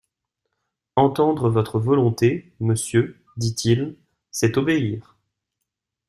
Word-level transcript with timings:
Entendre 0.95 1.51
votre 1.51 1.79
volonté, 1.79 2.55
monsieur, 2.59 3.23
dit-il, 3.37 3.95
c'est 4.31 4.57
obéir. 4.57 5.15